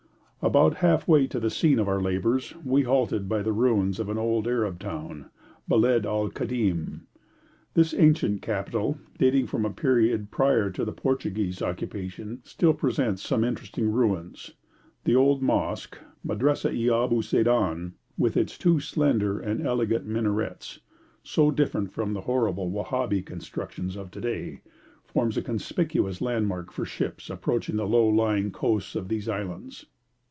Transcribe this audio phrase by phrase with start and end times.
[0.43, 4.07] About half way to the scene of our labours we halted by the ruins of
[4.07, 5.29] the old Arab town,
[5.67, 7.01] Beled al Kadim.
[7.75, 13.43] This ancient capital, dating from a period prior to the Portuguese occupation, still presents some
[13.43, 14.53] interesting ruins.
[15.03, 20.79] The old mosque (Madresseh i abu Zeidan), with its two slender and elegant minarets,
[21.21, 24.61] so different from the horrible Wahabi constructions of to day,
[25.03, 29.85] forms a conspicuous landmark for ships approaching the low lying coasts of these islands.